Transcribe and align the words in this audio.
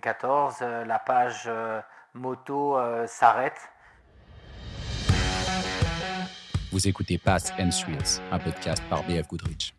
2014, 0.00 0.54
la 0.86 0.98
page 0.98 1.50
moto 2.14 2.76
s'arrête. 3.06 3.60
Vous 6.72 6.88
écoutez 6.88 7.18
Pass 7.18 7.52
and 7.58 7.68
Thrills, 7.68 8.22
un 8.32 8.38
podcast 8.38 8.82
par 8.88 9.02
BF 9.02 9.28
Goodrich. 9.28 9.74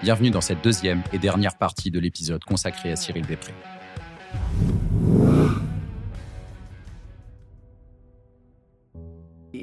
Bienvenue 0.00 0.30
dans 0.30 0.40
cette 0.40 0.62
deuxième 0.62 1.02
et 1.12 1.18
dernière 1.18 1.56
partie 1.56 1.90
de 1.90 1.98
l'épisode 1.98 2.44
consacré 2.44 2.92
à 2.92 2.96
Cyril 2.96 3.26
Després. 3.26 3.54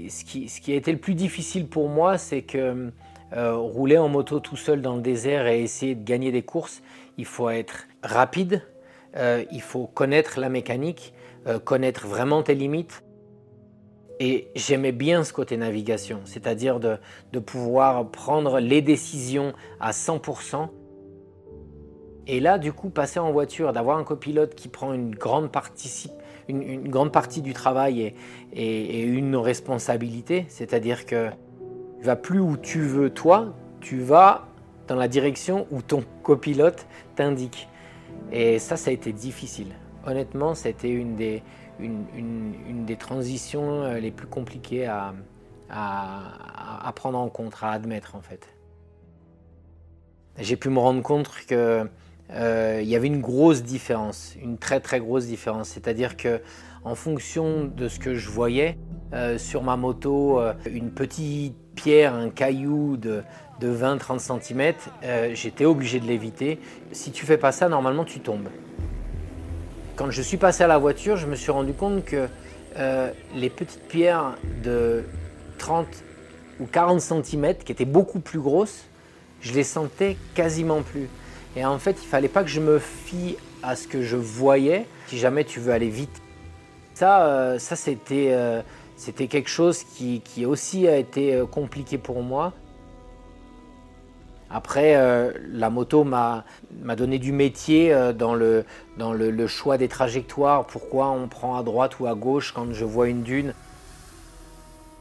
Ce 0.09 0.25
qui, 0.25 0.49
ce 0.49 0.59
qui, 0.59 0.73
a 0.73 0.75
été 0.75 0.91
le 0.91 0.97
plus 0.97 1.15
difficile 1.15 1.67
pour 1.67 1.87
moi, 1.87 2.17
c'est 2.17 2.41
que 2.41 2.91
euh, 3.31 3.55
rouler 3.55 3.97
en 3.97 4.09
moto 4.09 4.39
tout 4.39 4.57
seul 4.57 4.81
dans 4.81 4.95
le 4.95 5.01
désert 5.01 5.47
et 5.47 5.61
essayer 5.61 5.95
de 5.95 6.03
gagner 6.03 6.31
des 6.31 6.41
courses, 6.41 6.81
il 7.17 7.25
faut 7.25 7.49
être 7.49 7.87
rapide, 8.03 8.63
euh, 9.15 9.43
il 9.51 9.61
faut 9.61 9.87
connaître 9.87 10.39
la 10.39 10.49
mécanique, 10.49 11.13
euh, 11.47 11.59
connaître 11.59 12.07
vraiment 12.07 12.43
tes 12.43 12.55
limites. 12.55 13.03
Et 14.19 14.49
j'aimais 14.53 14.91
bien 14.91 15.23
ce 15.23 15.31
côté 15.31 15.55
navigation, 15.55 16.19
c'est-à-dire 16.25 16.79
de, 16.79 16.99
pouvoir 17.39 18.09
prendre 18.09 18.59
les 18.59 18.81
décisions 18.81 19.53
à 19.79 19.91
100%. 19.91 20.67
Et 22.27 22.41
là, 22.41 22.57
du 22.57 22.73
coup, 22.73 22.89
passer 22.89 23.19
en 23.19 23.31
voiture, 23.31 23.71
d'avoir 23.71 23.97
un 23.97 24.03
copilote 24.03 24.55
qui 24.55 24.67
prend 24.67 24.93
une 24.93 25.15
grande 25.15 25.51
partie, 25.51 26.11
du 27.41 27.53
travail 27.53 28.13
et, 28.51 29.01
une 29.01 29.37
responsabilité, 29.37 30.45
c'est-à-dire 30.49 31.05
que 31.05 31.29
tu 31.99 32.05
vas 32.05 32.17
plus 32.17 32.39
où 32.39 32.57
tu 32.57 32.81
veux 32.81 33.09
toi, 33.09 33.55
tu 33.79 34.01
vas 34.01 34.49
dans 34.89 34.95
la 34.95 35.07
direction 35.07 35.65
où 35.71 35.81
ton 35.81 36.03
copilote 36.23 36.87
t'indique. 37.15 37.69
Et 38.31 38.59
ça, 38.59 38.77
ça 38.77 38.91
a 38.91 38.93
été 38.93 39.11
difficile. 39.11 39.73
Honnêtement, 40.05 40.55
c'était 40.55 40.91
une 40.91 41.15
des, 41.15 41.43
une, 41.79 42.85
des 42.85 42.95
transitions 42.95 43.83
euh, 43.83 43.99
les 43.99 44.11
plus 44.11 44.27
compliquées 44.27 44.85
à, 44.85 45.13
à, 45.69 46.91
prendre 46.95 47.17
en 47.17 47.29
compte, 47.29 47.55
à 47.61 47.71
admettre 47.71 48.15
en 48.15 48.21
fait. 48.21 48.47
J'ai 50.37 50.55
pu 50.55 50.69
me 50.69 50.79
rendre 50.79 51.01
compte 51.01 51.29
qu'il 51.47 51.57
euh, 51.57 52.81
y 52.81 52.95
avait 52.95 53.07
une 53.07 53.21
grosse 53.21 53.63
différence, 53.63 54.35
une 54.41 54.57
très 54.57 54.79
très 54.79 54.99
grosse 54.99 55.25
différence. 55.25 55.69
C'est-à-dire 55.69 56.17
que 56.17 56.41
en 56.85 56.95
fonction 56.95 57.65
de 57.65 57.89
ce 57.89 57.99
que 57.99 58.15
je 58.15 58.29
voyais 58.29 58.77
euh, 59.13 59.37
sur 59.37 59.63
ma 59.63 59.75
moto, 59.75 60.39
une 60.65 60.91
petite 60.91 61.55
pierre, 61.81 62.13
un 62.13 62.29
caillou 62.29 62.97
de, 62.97 63.23
de 63.59 63.75
20-30 63.75 64.41
cm, 64.41 64.73
j'étais 65.33 65.65
obligé 65.65 65.99
de 65.99 66.05
l'éviter. 66.05 66.59
Si 66.91 67.11
tu 67.11 67.25
fais 67.25 67.37
pas 67.37 67.51
ça, 67.51 67.69
normalement 67.69 68.05
tu 68.05 68.19
tombes. 68.19 68.49
Quand 69.99 70.11
je 70.11 70.21
suis 70.21 70.37
passé 70.37 70.63
à 70.63 70.67
la 70.67 70.77
voiture, 70.77 71.17
je 71.17 71.27
me 71.27 71.35
suis 71.35 71.51
rendu 71.51 71.73
compte 71.73 72.05
que 72.05 72.29
euh, 72.77 73.11
les 73.35 73.49
petites 73.49 73.85
pierres 73.89 74.37
de 74.63 75.03
30 75.57 75.87
ou 76.61 76.65
40 76.65 77.01
cm, 77.01 77.55
qui 77.65 77.73
étaient 77.73 77.83
beaucoup 77.83 78.21
plus 78.21 78.39
grosses, 78.39 78.85
je 79.41 79.51
les 79.51 79.65
sentais 79.65 80.15
quasiment 80.35 80.83
plus. 80.83 81.09
Et 81.57 81.65
en 81.65 81.79
fait, 81.79 81.97
il 82.01 82.07
fallait 82.07 82.29
pas 82.29 82.43
que 82.43 82.49
je 82.49 82.61
me 82.61 82.79
fie 82.79 83.35
à 83.61 83.75
ce 83.75 83.89
que 83.89 84.01
je 84.01 84.15
voyais, 84.15 84.85
si 85.07 85.17
jamais 85.17 85.43
tu 85.43 85.59
veux 85.59 85.73
aller 85.73 85.89
vite. 85.89 86.21
Ça, 86.93 87.25
euh, 87.25 87.59
ça 87.59 87.75
c'était, 87.75 88.29
euh, 88.31 88.61
c'était 88.99 89.27
quelque 89.27 89.49
chose 89.49 89.83
qui, 89.83 90.45
aussi 90.45 90.87
a 90.87 90.97
été 90.97 91.41
compliqué 91.49 91.97
pour 91.97 92.21
moi. 92.21 92.53
Après, 94.51 94.95
euh, 94.95 95.31
la 95.51 95.69
moto 95.69 96.03
m'a 96.03 96.43
donné 96.97 97.19
du 97.19 97.31
métier 97.31 97.93
euh, 97.93 98.13
dans, 98.13 98.33
le, 98.33 98.65
choix 99.47 99.77
des 99.77 99.87
trajectoires. 99.87 100.65
Pourquoi 100.65 101.09
on 101.11 101.27
prend 101.27 101.55
à 101.57 101.63
droite 101.63 101.99
ou 101.99 102.07
à 102.07 102.15
gauche 102.15 102.51
quand 102.51 102.73
je 102.73 102.85
vois 102.85 103.09
une 103.09 103.21
dune? 103.21 103.53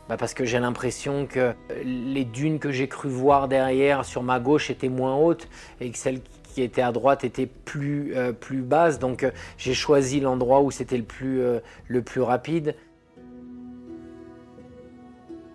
Bah 0.09 0.17
Parce 0.19 0.35
que 0.35 0.45
j'ai 0.45 0.59
l'impression 0.59 1.27
que 1.27 1.55
les 1.83 2.25
dunes 2.25 2.59
que 2.59 2.73
j'ai 2.73 2.89
cru 2.89 3.09
voir 3.09 3.49
derrière 3.49 4.05
sur 4.05 4.23
ma 4.23 4.39
gauche 4.39 4.71
étaient 4.71 4.89
moins 4.89 5.17
hautes 5.17 5.49
et 5.81 5.91
que 5.91 5.99
celles 5.99 6.21
qui 6.55 6.63
étaient 6.63 6.83
à 6.83 6.93
droite 6.93 7.25
étaient 7.25 7.47
plus, 7.47 8.15
euh, 8.17 8.33
basses. 8.53 8.99
Donc 8.99 9.27
j'ai 9.57 9.75
choisi 9.75 10.21
l'endroit 10.21 10.61
où 10.61 10.71
c'était 10.71 10.99
le 10.99 12.03
plus 12.03 12.21
rapide. 12.21 12.75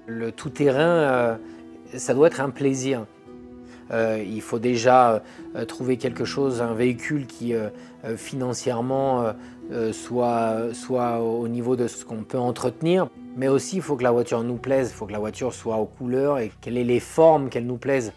Le 0.06 0.32
tout-terrain, 0.32 1.38
ça 1.96 2.14
doit 2.14 2.28
être 2.28 2.42
un 2.42 2.50
plaisir. 2.50 3.06
Euh, 3.92 4.24
il 4.26 4.42
faut 4.42 4.60
déjà 4.60 5.22
euh, 5.56 5.66
trouver 5.66 5.98
quelque 5.98 6.26
chose, 6.26 6.62
un 6.62 6.74
véhicule 6.74 7.28
qui 7.28 7.54
euh, 7.54 7.70
financièrement 8.18 9.34
soit, 9.92 10.74
soit 10.74 11.22
au 11.22 11.48
niveau 11.48 11.76
de 11.76 11.88
ce 11.88 12.04
qu'on 12.04 12.24
peut 12.24 12.38
entretenir. 12.38 13.08
Mais 13.38 13.48
aussi, 13.48 13.78
il 13.78 13.82
faut 13.82 13.96
que 13.96 14.04
la 14.04 14.12
voiture 14.12 14.44
nous 14.44 14.58
plaise, 14.58 14.90
il 14.92 14.94
faut 14.94 15.06
que 15.06 15.12
la 15.12 15.20
voiture 15.20 15.54
soit 15.54 15.78
aux 15.78 15.86
couleurs 15.86 16.38
et 16.40 16.52
qu'elle 16.62 16.78
ait 16.78 16.84
les 16.84 17.00
formes 17.00 17.50
qu'elle 17.50 17.66
nous 17.66 17.78
plaisent. 17.78 18.14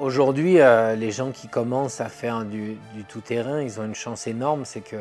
Aujourd'hui, 0.00 0.58
les 0.98 1.10
gens 1.10 1.30
qui 1.30 1.48
commencent 1.48 2.00
à 2.00 2.08
faire 2.08 2.44
du, 2.44 2.76
tout-terrain, 3.08 3.62
ils 3.62 3.80
ont 3.80 3.84
une 3.84 3.94
chance 3.94 4.26
énorme, 4.26 4.64
c'est 4.64 4.82
que 4.82 4.96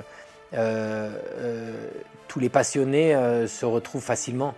tous 0.52 2.40
les 2.40 2.50
passionnés 2.50 3.14
se 3.48 3.66
retrouvent 3.66 4.04
facilement. 4.04 4.54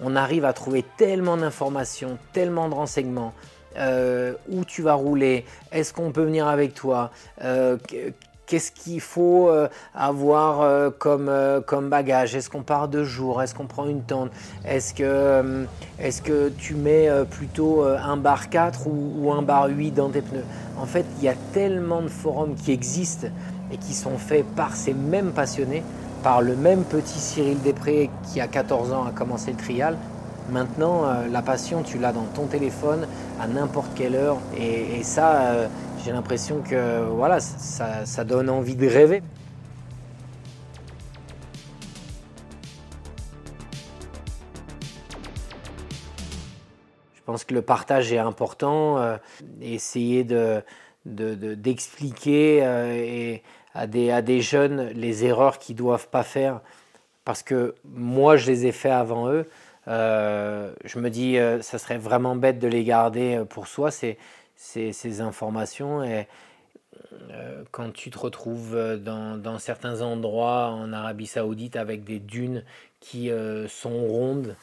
On 0.00 0.16
arrive 0.16 0.44
à 0.44 0.52
trouver 0.52 0.84
tellement 0.96 1.36
d'informations, 1.36 2.18
tellement 2.32 2.68
de 2.68 2.74
renseignements. 2.74 3.34
Euh, 3.76 4.34
où 4.48 4.64
tu 4.64 4.82
vas 4.82 4.94
rouler? 4.94 5.44
Est-ce 5.72 5.92
qu'on 5.92 6.12
peut 6.12 6.22
venir 6.22 6.46
avec 6.46 6.74
toi? 6.74 7.10
Euh, 7.42 7.76
Qu'est-ce 8.46 8.72
qu'il 8.72 9.00
faut 9.00 9.48
euh, 9.48 9.68
avoir 9.94 10.92
comme, 10.98 11.30
comme 11.66 11.88
bagage? 11.88 12.34
Est-ce 12.34 12.50
qu'on 12.50 12.62
part 12.62 12.88
deux 12.88 13.04
jours 13.04 13.42
Est-ce 13.42 13.54
qu'on 13.54 13.66
prend 13.66 13.86
une 13.86 14.02
tente? 14.02 14.30
Est-ce 14.64 14.94
que, 14.94 15.66
est 15.98 16.22
que 16.22 16.50
tu 16.50 16.74
mets 16.74 17.08
plutôt 17.30 17.82
un 17.82 18.16
bar 18.16 18.50
4 18.50 18.86
ou, 18.86 19.32
un 19.32 19.42
bar 19.42 19.68
8 19.68 19.92
dans 19.92 20.10
tes 20.10 20.20
pneus? 20.20 20.44
En 20.78 20.86
fait, 20.86 21.06
il 21.18 21.24
y 21.24 21.28
a 21.28 21.34
tellement 21.52 22.02
de 22.02 22.08
forums 22.08 22.54
qui 22.54 22.72
existent 22.72 23.28
et 23.72 23.76
qui 23.78 23.94
sont 23.94 24.18
faits 24.18 24.44
par 24.54 24.74
ces 24.74 24.92
mêmes 24.92 25.32
passionnés 25.32 25.82
par 26.24 26.40
le 26.40 26.56
même 26.56 26.82
petit 26.84 27.20
Cyril 27.20 27.60
Després 27.62 28.10
qui 28.32 28.40
a 28.40 28.48
14 28.48 28.92
ans 28.92 29.04
a 29.06 29.10
commencé 29.12 29.52
le 29.52 29.58
trial. 29.58 29.96
Maintenant, 30.50 31.04
euh, 31.04 31.28
la 31.30 31.42
passion, 31.42 31.82
tu 31.82 31.98
l'as 31.98 32.12
dans 32.12 32.24
ton 32.34 32.46
téléphone 32.46 33.06
à 33.40 33.46
n'importe 33.46 33.90
quelle 33.94 34.14
heure. 34.14 34.38
Et, 34.58 35.02
ça, 35.02 35.36
euh, 35.36 35.68
j'ai 36.04 36.12
l'impression 36.12 36.60
que 36.60 37.02
voilà, 37.04 37.40
ça, 37.40 38.24
donne 38.24 38.50
envie 38.50 38.76
de 38.76 38.86
rêver. 38.86 39.22
Je 47.14 47.22
pense 47.24 47.44
que 47.44 47.54
le 47.54 47.62
partage 47.62 48.12
est 48.12 48.18
important. 48.18 48.98
Euh, 48.98 49.16
essayer 49.62 50.24
de, 50.24 50.62
d'expliquer 51.06 52.58
et 52.58 53.42
à 53.72 53.86
des, 53.86 54.10
à 54.10 54.20
des 54.20 54.42
jeunes 54.42 54.90
les 54.90 55.24
erreurs 55.24 55.58
qu'ils 55.58 55.74
ne 55.76 55.78
doivent 55.78 56.08
pas 56.08 56.22
faire, 56.22 56.60
parce 57.24 57.42
que 57.42 57.74
moi 57.84 58.36
je 58.36 58.46
les 58.46 58.66
ai 58.66 58.72
fait 58.72 58.90
avant 58.90 59.30
eux. 59.30 59.48
Euh, 59.88 60.72
je 60.84 60.98
me 60.98 61.10
dis, 61.10 61.38
euh, 61.38 61.60
ça 61.62 61.78
serait 61.78 61.98
vraiment 61.98 62.36
bête 62.36 62.58
de 62.58 62.68
les 62.68 62.84
garder 62.84 63.36
euh, 63.36 63.44
pour 63.44 63.66
soi, 63.66 63.90
ces, 64.64 65.20
informations. 65.20 66.02
Et 66.02 66.26
quand 67.70 67.92
tu 67.92 68.10
te 68.10 68.18
retrouves 68.18 68.98
dans, 69.02 69.36
dans, 69.36 69.58
certains 69.58 70.02
endroits 70.02 70.70
en 70.70 70.92
Arabie 70.92 71.26
Saoudite 71.26 71.76
avec 71.76 72.04
des 72.04 72.18
dunes 72.20 72.64
qui 73.00 73.30
sont 73.68 74.06
rondes, 74.06 74.56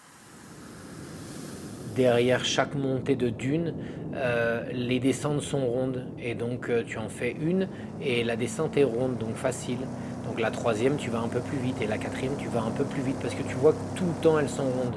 derrière 1.95 2.45
chaque 2.45 2.75
montée 2.75 3.15
de 3.15 3.29
dune, 3.29 3.73
euh, 4.15 4.63
les 4.73 4.99
descentes 4.99 5.41
sont 5.41 5.65
rondes 5.65 6.05
et 6.19 6.35
donc 6.35 6.69
euh, 6.69 6.83
tu 6.85 6.97
en 6.97 7.09
fais 7.09 7.35
une 7.41 7.67
et 8.01 8.23
la 8.23 8.35
descente 8.35 8.77
est 8.77 8.83
ronde, 8.83 9.17
donc 9.17 9.35
facile. 9.35 9.79
Donc 10.25 10.39
la 10.39 10.51
troisième, 10.51 10.97
tu 10.97 11.09
vas 11.09 11.19
un 11.19 11.27
peu 11.27 11.39
plus 11.39 11.57
vite 11.57 11.81
et 11.81 11.87
la 11.87 11.97
quatrième, 11.97 12.35
tu 12.37 12.47
vas 12.47 12.61
un 12.61 12.71
peu 12.71 12.83
plus 12.83 13.01
vite 13.01 13.17
parce 13.21 13.33
que 13.33 13.43
tu 13.43 13.55
vois 13.55 13.73
que 13.73 13.97
tout 13.97 14.05
le 14.05 14.21
temps 14.21 14.39
elles 14.39 14.49
sont 14.49 14.63
rondes. 14.63 14.95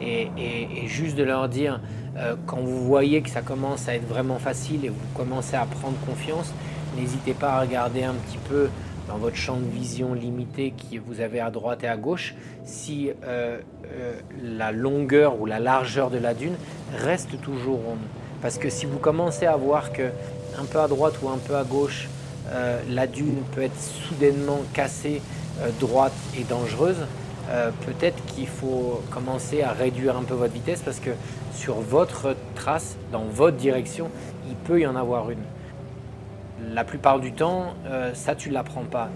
Et, 0.00 0.86
juste 0.86 1.16
de 1.16 1.22
leur 1.22 1.48
dire, 1.48 1.80
euh, 2.16 2.36
quand 2.46 2.58
vous 2.58 2.84
voyez 2.84 3.22
que 3.22 3.30
ça 3.30 3.42
commence 3.42 3.88
à 3.88 3.94
être 3.94 4.06
vraiment 4.06 4.38
facile 4.38 4.84
et 4.84 4.88
vous 4.88 5.06
commencez 5.14 5.56
à 5.56 5.66
prendre 5.66 5.96
confiance, 6.06 6.52
n'hésitez 6.96 7.34
pas 7.34 7.54
à 7.54 7.60
regarder 7.60 8.04
un 8.04 8.14
petit 8.14 8.38
peu 8.48 8.68
dans 9.08 9.18
votre 9.18 9.36
champ 9.36 9.56
de 9.56 9.68
vision 9.68 10.14
limité 10.14 10.72
que 10.72 10.98
vous 10.98 11.20
avez 11.20 11.40
à 11.40 11.50
droite 11.50 11.82
et 11.82 11.88
à 11.88 11.96
gauche, 11.96 12.34
si 12.64 13.10
euh, 13.10 13.58
euh, 13.92 14.12
la 14.42 14.72
longueur 14.72 15.40
ou 15.40 15.46
la 15.46 15.58
largeur 15.58 16.10
de 16.10 16.18
la 16.18 16.34
dune 16.34 16.54
reste 16.96 17.40
toujours 17.40 17.80
ronde. 17.80 17.98
Parce 18.40 18.58
que 18.58 18.70
si 18.70 18.86
vous 18.86 18.98
commencez 18.98 19.46
à 19.46 19.56
voir 19.56 19.92
que 19.92 20.10
un 20.58 20.64
peu 20.64 20.78
à 20.78 20.88
droite 20.88 21.14
ou 21.22 21.28
un 21.28 21.38
peu 21.38 21.56
à 21.56 21.64
gauche, 21.64 22.08
la 22.90 23.06
dune 23.06 23.42
peut 23.52 23.62
être 23.62 23.80
soudainement 23.80 24.60
cassée, 24.74 25.22
droite 25.80 26.12
et 26.38 26.44
dangereuse, 26.44 27.06
euh, 27.50 27.70
peut-être 27.84 28.24
qu'il 28.26 28.46
faut 28.46 29.02
commencer 29.10 29.62
à 29.62 29.72
réduire 29.72 30.16
un 30.16 30.22
peu 30.22 30.34
votre 30.34 30.52
vitesse 30.52 30.80
parce 30.82 30.98
que 30.98 31.10
sur 31.52 31.74
votre 31.74 32.34
trace, 32.54 32.96
dans 33.12 33.24
votre 33.24 33.56
direction, 33.56 34.10
il 34.48 34.54
peut 34.54 34.80
y 34.80 34.86
en 34.86 34.96
avoir 34.96 35.30
une. 35.30 35.42
La 36.72 36.84
plupart 36.84 37.20
du 37.20 37.32
temps, 37.32 37.74
euh, 37.86 38.14
ça 38.14 38.34
tu 38.34 38.48
ne 38.48 38.54
l'apprends 38.54 38.84
pas. 38.84 39.10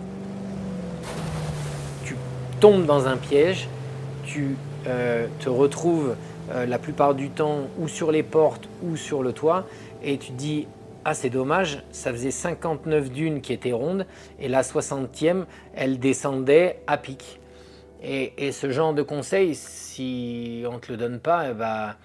Tu 2.04 2.16
tombes 2.60 2.84
dans 2.84 3.06
un 3.06 3.16
piège, 3.16 3.68
tu 4.24 4.56
euh, 4.86 5.26
te 5.40 5.48
retrouves 5.48 6.14
la 6.66 6.78
plupart 6.78 7.14
du 7.14 7.28
temps 7.28 7.68
ou 7.78 7.88
sur 7.88 8.10
les 8.10 8.22
portes 8.22 8.70
ou 8.82 8.96
sur 8.96 9.22
le 9.22 9.34
toit 9.34 9.66
et 10.02 10.16
tu 10.16 10.32
dis 10.32 10.66
ah 11.04 11.12
c'est 11.12 11.28
dommage, 11.28 11.82
ça 11.92 12.10
faisait 12.10 12.30
59 12.30 13.10
dunes 13.10 13.42
qui 13.42 13.52
étaient 13.52 13.72
rondes 13.72 14.06
et 14.40 14.48
la 14.48 14.62
60e 14.62 15.44
elle 15.74 15.98
descendait 15.98 16.80
à 16.86 16.96
pic. 16.96 17.38
Et, 18.02 18.52
ce 18.52 18.70
genre 18.70 18.94
de 18.94 19.02
conseil, 19.02 19.54
si 19.54 20.64
on 20.68 20.74
ne 20.74 20.78
te 20.78 20.92
le 20.92 20.98
donne 20.98 21.18
pas, 21.18 21.50
eh 21.50 21.54
ben, 21.54 21.96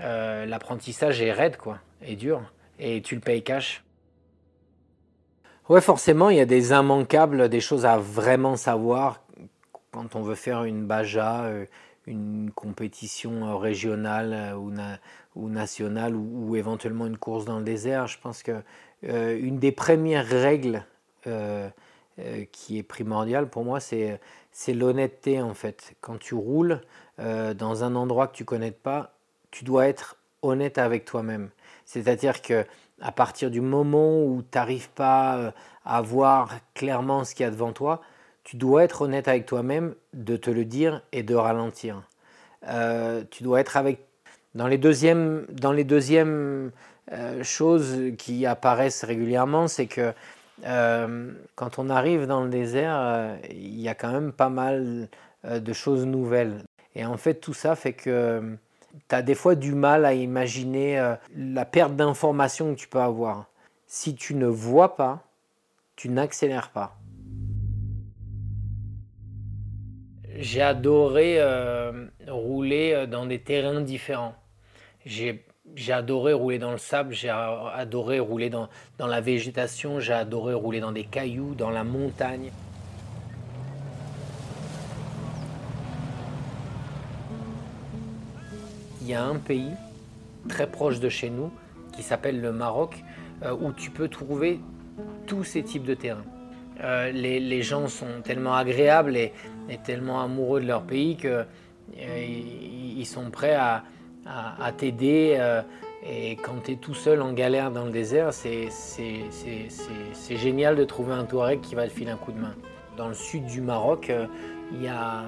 euh, 0.00 0.46
l'apprentissage 0.46 1.20
est 1.20 1.32
raide, 1.32 1.56
quoi, 1.56 1.78
est 2.02 2.16
dur, 2.16 2.42
et 2.78 3.02
tu 3.02 3.14
le 3.14 3.20
payes 3.20 3.42
cash. 3.42 3.84
Ouais, 5.68 5.80
forcément, 5.80 6.30
il 6.30 6.38
y 6.38 6.40
a 6.40 6.46
des 6.46 6.70
immanquables, 6.70 7.48
des 7.48 7.60
choses 7.60 7.86
à 7.86 7.98
vraiment 7.98 8.56
savoir 8.56 9.22
quand 9.92 10.16
on 10.16 10.22
veut 10.22 10.34
faire 10.34 10.64
une 10.64 10.86
baja, 10.86 11.44
euh, 11.44 11.66
une 12.06 12.50
compétition 12.54 13.58
régionale 13.58 14.56
ou, 14.56 14.72
ou 15.36 15.48
nationale 15.50 16.16
ou, 16.16 16.56
éventuellement 16.56 17.06
une 17.06 17.18
course 17.18 17.44
dans 17.44 17.58
le 17.58 17.64
désert. 17.64 18.06
Je 18.06 18.18
pense 18.18 18.42
que 18.42 18.62
euh, 19.04 19.38
une 19.38 19.58
des 19.58 19.70
premières 19.70 20.26
règles 20.26 20.84
qui 22.52 22.78
est 22.78 22.82
primordiale 22.82 23.48
pour 23.48 23.64
moi, 23.64 23.80
c'est 23.80 24.20
l'honnêteté 24.68 25.40
en 25.40 25.54
fait. 25.54 25.94
Quand 26.00 26.18
tu 26.18 26.34
roules 26.34 26.80
euh, 27.18 27.54
dans 27.54 27.84
un 27.84 27.94
endroit 27.94 28.26
que 28.28 28.36
tu 28.36 28.44
connais 28.44 28.70
pas, 28.70 29.14
tu 29.50 29.64
dois 29.64 29.86
être 29.86 30.16
honnête 30.42 30.78
avec 30.78 31.04
toi-même. 31.04 31.50
C'est-à-dire 31.84 32.42
que 32.42 32.64
à 33.00 33.12
partir 33.12 33.50
du 33.50 33.60
moment 33.60 34.22
où 34.22 34.42
tu 34.42 34.56
n'arrives 34.56 34.90
pas 34.90 35.36
euh, 35.36 35.50
à 35.84 36.00
voir 36.00 36.50
clairement 36.74 37.24
ce 37.24 37.34
qu'il 37.34 37.44
y 37.44 37.46
a 37.46 37.50
devant 37.50 37.72
toi, 37.72 38.00
tu 38.44 38.56
dois 38.56 38.84
être 38.84 39.02
honnête 39.02 39.28
avec 39.28 39.46
toi-même, 39.46 39.94
de 40.14 40.36
te 40.36 40.50
le 40.50 40.64
dire 40.64 41.02
et 41.12 41.22
de 41.22 41.34
ralentir. 41.34 42.02
Euh, 42.68 43.24
tu 43.30 43.42
dois 43.42 43.60
être 43.60 43.76
avec 43.76 44.04
dans 44.54 44.66
les 44.68 44.78
dans 44.78 45.72
les 45.72 45.84
deuxièmes 45.84 46.72
choses 47.42 48.12
qui 48.16 48.46
apparaissent 48.46 49.04
régulièrement, 49.04 49.66
c'est 49.66 49.86
que 49.86 50.12
euh, 50.64 51.32
quand 51.54 51.78
on 51.78 51.90
arrive 51.90 52.26
dans 52.26 52.42
le 52.42 52.50
désert, 52.50 52.96
euh, 52.96 53.36
il 53.50 53.80
y 53.80 53.88
a 53.88 53.94
quand 53.94 54.12
même 54.12 54.32
pas 54.32 54.48
mal 54.48 55.08
euh, 55.44 55.60
de 55.60 55.72
choses 55.72 56.06
nouvelles. 56.06 56.62
Et 56.94 57.04
en 57.04 57.16
fait, 57.16 57.34
tout 57.34 57.54
ça 57.54 57.74
fait 57.74 57.94
que 57.94 58.56
tu 59.08 59.14
as 59.14 59.22
des 59.22 59.34
fois 59.34 59.54
du 59.54 59.74
mal 59.74 60.04
à 60.04 60.12
imaginer 60.12 61.14
la 61.34 61.64
perte 61.64 61.96
d'information 61.96 62.74
que 62.74 62.78
tu 62.78 62.88
peux 62.88 63.00
avoir. 63.00 63.46
Si 63.86 64.14
tu 64.14 64.34
ne 64.34 64.46
vois 64.46 64.94
pas, 64.96 65.24
tu 65.96 66.10
n'accélères 66.10 66.70
pas. 66.70 66.98
J'ai 70.36 70.60
adoré 70.60 71.40
rouler 72.28 73.06
dans 73.06 73.24
des 73.24 73.40
terrains 73.40 73.80
différents. 73.80 74.34
J'ai 75.06 75.46
j'ai 75.74 75.92
adoré 75.92 76.32
rouler 76.32 76.58
dans 76.58 76.72
le 76.72 76.78
sable, 76.78 77.14
j'ai 77.14 77.30
adoré 77.30 78.18
rouler 78.18 78.50
dans, 78.50 78.68
dans 78.98 79.06
la 79.06 79.20
végétation, 79.20 80.00
j'ai 80.00 80.12
adoré 80.12 80.54
rouler 80.54 80.80
dans 80.80 80.92
des 80.92 81.04
cailloux, 81.04 81.54
dans 81.54 81.70
la 81.70 81.84
montagne. 81.84 82.50
Il 89.00 89.08
y 89.08 89.14
a 89.14 89.24
un 89.24 89.36
pays 89.36 89.72
très 90.48 90.66
proche 90.66 91.00
de 91.00 91.08
chez 91.08 91.30
nous 91.30 91.50
qui 91.92 92.02
s'appelle 92.02 92.40
le 92.40 92.52
Maroc 92.52 93.02
euh, 93.44 93.54
où 93.60 93.72
tu 93.72 93.90
peux 93.90 94.08
trouver 94.08 94.60
tous 95.26 95.44
ces 95.44 95.62
types 95.62 95.84
de 95.84 95.94
terrains. 95.94 96.24
Euh, 96.82 97.10
les, 97.10 97.40
les, 97.40 97.62
gens 97.62 97.88
sont 97.88 98.22
tellement 98.24 98.54
agréables 98.54 99.16
et, 99.16 99.32
et, 99.68 99.78
tellement 99.78 100.22
amoureux 100.22 100.60
de 100.60 100.66
leur 100.66 100.82
pays 100.82 101.16
qu'ils 101.16 101.46
euh, 101.98 103.04
sont 103.04 103.30
prêts 103.30 103.54
à, 103.54 103.84
à, 104.26 104.72
t'aider. 104.72 105.36
Euh, 105.38 105.62
et 106.04 106.36
quand 106.36 106.64
tu 106.64 106.72
es 106.72 106.76
tout 106.76 106.94
seul 106.94 107.22
en 107.22 107.32
galère 107.32 107.70
dans 107.70 107.84
le 107.84 107.90
désert, 107.90 108.32
c'est 108.32 108.68
génial 110.30 110.76
de 110.76 110.84
trouver 110.84 111.14
un 111.14 111.24
Touareg 111.24 111.60
qui 111.60 111.74
va 111.74 111.86
te 111.86 111.92
filer 111.92 112.10
un 112.10 112.16
coup 112.16 112.32
de 112.32 112.40
main. 112.40 112.54
Dans 112.96 113.08
le 113.08 113.14
sud 113.14 113.46
du 113.46 113.60
Maroc, 113.60 114.10
euh, 114.10 114.26
il 114.72 114.82
y 114.82 114.88
a 114.88 115.20
euh, 115.20 115.26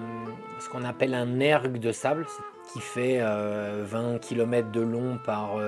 ce 0.61 0.69
qu'on 0.69 0.85
appelle 0.85 1.15
un 1.15 1.41
ergue 1.41 1.79
de 1.79 1.93
sable 1.93 2.27
qui 2.73 2.81
fait 2.81 3.21
20 3.21 4.19
km 4.21 4.73
de 4.73 4.81
long 4.81 5.19
par 5.23 5.59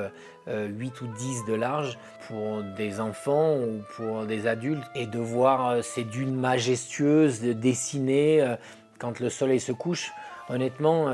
8 0.47 1.01
ou 1.03 1.07
10 1.07 1.45
de 1.45 1.53
large 1.53 1.99
pour 2.27 2.63
des 2.75 3.01
enfants 3.01 3.59
ou 3.59 3.83
pour 3.97 4.25
des 4.25 4.47
adultes. 4.47 4.83
Et 4.95 5.07
de 5.07 5.19
voir 5.19 5.85
ces 5.85 6.05
dunes 6.05 6.35
majestueuses 6.35 7.43
dessinées 7.43 8.57
quand 8.99 9.21
le 9.21 9.29
soleil 9.29 9.61
se 9.61 9.73
couche, 9.73 10.11
honnêtement, 10.49 11.11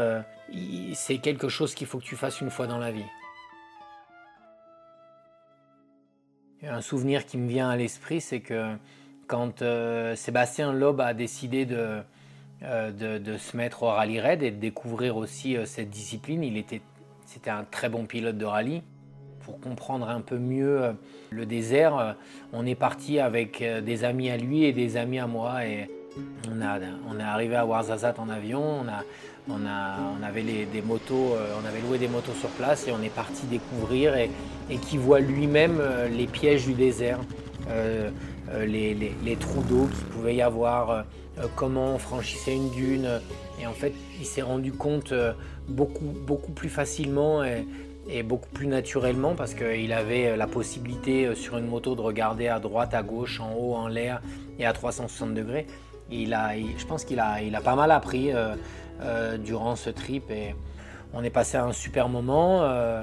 c'est 0.95 1.19
quelque 1.19 1.49
chose 1.49 1.75
qu'il 1.75 1.87
faut 1.87 1.99
que 1.99 2.05
tu 2.05 2.17
fasses 2.17 2.41
une 2.41 2.51
fois 2.51 2.67
dans 2.67 2.79
la 2.79 2.91
vie. 2.91 3.05
Un 6.65 6.81
souvenir 6.81 7.27
qui 7.27 7.39
me 7.39 7.49
vient 7.49 7.69
à 7.69 7.77
l'esprit, 7.77 8.21
c'est 8.21 8.41
que 8.41 8.77
quand 9.27 9.63
euh, 9.63 10.15
Sébastien 10.15 10.73
Loeb 10.73 11.01
a 11.01 11.15
décidé 11.15 11.67
euh, 11.71 13.19
de, 13.19 13.37
se 13.37 13.57
mettre 13.57 13.83
au 13.83 13.89
rallye 13.89 14.21
raid 14.21 14.43
et 14.43 14.51
de 14.51 14.59
découvrir 14.59 15.17
aussi 15.17 15.57
euh, 15.57 15.65
cette 15.65 15.91
discipline, 15.91 16.45
il 16.45 16.57
était, 16.57 16.83
c'était 17.27 17.51
un 17.51 17.65
très 17.65 17.89
bon 17.89 18.05
pilote 18.05 18.39
de 18.39 18.45
rallye. 18.45 18.83
Pour 19.41 19.59
comprendre 19.59 20.09
un 20.09 20.21
peu 20.21 20.39
mieux 20.39 20.95
le 21.31 21.47
désert, 21.47 22.15
on 22.53 22.65
est 22.65 22.77
parti 22.77 23.19
avec 23.19 23.61
des 23.61 24.05
amis 24.05 24.31
à 24.31 24.37
lui 24.37 24.63
et 24.63 24.73
des 24.73 24.97
amis 24.97 25.19
à 25.19 25.27
moi. 25.27 25.67
Et 25.67 25.91
on, 26.51 26.61
a, 26.63 26.79
on 27.09 27.19
est 27.19 27.23
arrivé 27.23 27.57
à 27.57 27.67
Ouarzazate 27.67 28.19
en 28.19 28.29
avion, 28.29 28.63
on 28.63 28.89
a, 28.89 29.03
on, 29.49 29.67
a, 29.67 29.99
on 30.19 30.23
avait 30.23 30.43
des 30.43 30.83
motos, 30.83 31.35
euh, 31.35 31.55
on 31.61 31.67
avait 31.67 31.81
loué 31.81 31.99
des 31.99 32.09
motos 32.09 32.33
sur 32.33 32.49
place 32.51 32.87
et 32.87 32.93
on 32.93 33.03
est 33.03 33.15
parti 33.15 33.47
découvrir 33.47 34.17
et, 34.17 34.31
qui 34.89 34.97
voit 34.97 35.21
lui-même 35.21 35.79
euh, 35.81 36.09
les 36.09 36.27
pièges 36.27 36.67
du 36.67 36.75
désert, 36.75 37.19
euh, 37.71 38.11
les, 38.67 39.37
trous 39.39 39.63
d'eau 39.63 39.87
qu'il 39.87 40.07
pouvait 40.07 40.37
y 40.37 40.43
avoir, 40.43 41.05
comment 41.57 41.95
on 41.95 41.99
franchissait 41.99 42.55
une 42.55 42.71
dune. 42.71 43.09
Et 43.61 43.67
en 43.67 43.73
fait, 43.73 43.93
il 44.21 44.27
s'est 44.27 44.43
rendu 44.43 44.73
compte 44.73 45.15
beaucoup, 45.69 46.05
beaucoup 46.27 46.53
plus 46.53 46.69
facilement 46.69 47.43
et, 47.45 47.65
beaucoup 48.25 48.51
plus 48.51 48.67
naturellement 48.67 49.35
parce 49.35 49.55
qu'il 49.55 49.93
avait 49.93 50.37
la 50.37 50.47
possibilité 50.47 51.35
sur 51.35 51.57
une 51.57 51.67
moto 51.67 51.95
de 51.95 52.01
regarder 52.01 52.49
à 52.49 52.59
droite, 52.59 52.95
à 52.95 53.03
gauche, 53.03 53.41
en 53.41 53.55
haut, 53.55 53.75
en 53.75 53.89
l'air 53.89 54.21
et 54.59 54.67
à 54.67 54.73
360 54.73 55.35
degrés. 55.35 55.67
Il 56.11 56.35
a, 56.35 56.57
je 56.57 56.87
pense 56.87 57.05
qu'il 57.05 57.21
a, 57.21 57.43
il 57.43 57.55
a 57.55 57.61
pas 57.61 57.75
mal 57.75 57.91
appris. 57.91 58.33
Euh, 59.05 59.37
durant 59.37 59.75
ce 59.75 59.91
trip 59.91 60.31
et 60.31 60.55
on 61.13 61.25
est 61.25 61.31
passé 61.31 61.57
un 61.57 61.73
super 61.73 62.09
moment. 62.09 62.63
Euh. 62.63 63.03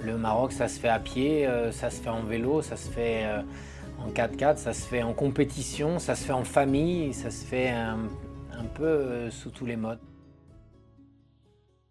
le 0.00 0.16
Maroc, 0.16 0.52
ça 0.52 0.68
se 0.68 0.80
fait 0.80 0.88
à 0.88 0.98
pied, 0.98 1.46
euh, 1.46 1.70
ça 1.70 1.90
se 1.90 2.00
fait 2.00 2.08
en 2.08 2.22
vélo, 2.22 2.62
ça 2.62 2.76
se 2.76 2.88
fait 2.88 3.26
en 3.98 4.10
4x4, 4.10 4.56
ça 4.56 4.72
se 4.72 4.86
fait 4.86 5.02
en 5.02 5.12
compétition, 5.12 5.98
ça 5.98 6.14
se 6.14 6.24
fait 6.24 6.32
en 6.32 6.44
famille, 6.44 7.12
ça 7.12 7.30
se 7.30 7.44
fait 7.44 7.70
un, 7.70 7.98
peu 8.74 9.30
sous 9.30 9.50
tous 9.50 9.66
les 9.66 9.76
modes. 9.76 10.00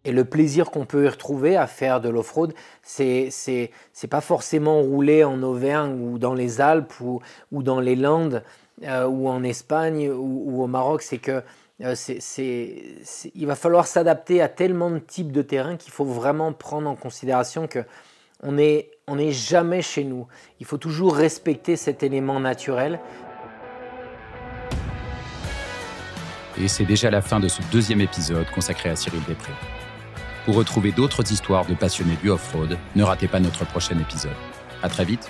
Et 0.04 0.12
le 0.12 0.24
plaisir 0.24 0.70
qu'on 0.70 0.84
peut 0.84 1.04
y 1.04 1.08
retrouver 1.08 1.56
à 1.56 1.66
faire 1.68 2.00
de 2.00 2.08
l'off-road, 2.08 2.52
c'est, 2.82 3.28
c'est, 3.30 3.70
pas 4.10 4.20
forcément 4.20 4.80
rouler 4.80 5.22
en 5.22 5.42
Auvergne 5.42 5.98
ou 6.00 6.18
dans 6.18 6.34
les 6.34 6.60
Alpes 6.60 7.00
ou, 7.00 7.20
ou 7.52 7.62
dans 7.62 7.80
les 7.80 7.94
Landes 7.94 8.42
ou 8.82 9.28
en 9.28 9.42
Espagne 9.42 10.10
ou 10.10 10.62
au 10.62 10.66
Maroc. 10.66 11.02
C'est 11.02 11.18
que 11.18 11.42
euh, 11.82 11.94
il 13.34 13.46
va 13.46 13.56
falloir 13.56 13.86
s'adapter 13.86 14.40
à 14.40 14.48
tellement 14.48 14.90
de 14.90 14.98
types 14.98 15.32
de 15.32 15.42
terrain 15.42 15.76
qu'il 15.76 15.92
faut 15.92 16.04
vraiment 16.04 16.52
prendre 16.52 16.88
en 16.88 16.94
considération 16.94 17.66
que 17.66 17.80
on 18.42 18.52
n'est 18.52 18.90
on 19.08 19.16
jamais 19.30 19.82
chez 19.82 20.04
nous. 20.04 20.26
Il 20.60 20.66
faut 20.66 20.76
toujours 20.76 21.16
respecter 21.16 21.76
cet 21.76 22.02
élément 22.02 22.40
naturel. 22.40 23.00
Et 26.58 26.68
c'est 26.68 26.84
déjà 26.84 27.10
la 27.10 27.20
fin 27.20 27.40
de 27.40 27.48
ce 27.48 27.60
deuxième 27.72 28.00
épisode 28.00 28.48
consacré 28.54 28.90
à 28.90 28.96
Cyril 28.96 29.22
Després. 29.26 29.52
Pour 30.44 30.54
retrouver 30.54 30.92
d'autres 30.92 31.32
histoires 31.32 31.66
de 31.66 31.74
passionnés 31.74 32.16
du 32.22 32.30
off-road, 32.30 32.78
ne 32.94 33.02
ratez 33.02 33.28
pas 33.28 33.40
notre 33.40 33.64
prochain 33.66 33.98
épisode. 33.98 34.36
À 34.82 34.88
très 34.88 35.04
vite 35.04 35.28